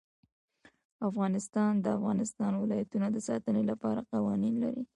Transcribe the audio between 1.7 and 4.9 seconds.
د د افغانستان ولايتونه د ساتنې لپاره قوانین لري.